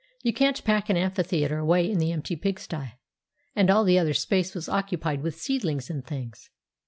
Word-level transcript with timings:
You 0.23 0.33
can't 0.33 0.63
pack 0.63 0.89
an 0.89 0.97
amphitheatre 0.97 1.59
away 1.59 1.87
in 1.87 1.99
the 1.99 2.11
empty 2.11 2.35
pigsty, 2.35 2.93
and 3.55 3.69
all 3.69 3.83
the 3.83 3.99
other 3.99 4.15
space 4.15 4.55
was 4.55 4.67
occupied 4.67 5.21
with 5.21 5.37
seedlings 5.39 5.91
and 5.91 6.03
things! 6.03 6.49